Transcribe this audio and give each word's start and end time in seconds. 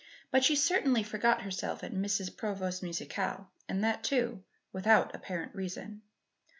But 0.31 0.43
she 0.43 0.55
certainly 0.55 1.03
forgot 1.03 1.43
herself 1.43 1.83
at 1.83 1.91
Mrs. 1.93 2.35
Provost's 2.35 2.81
musicale 2.81 3.51
and 3.69 3.83
that, 3.83 4.03
too, 4.03 4.43
without 4.73 5.13
apparent 5.15 5.53
reason. 5.53 6.01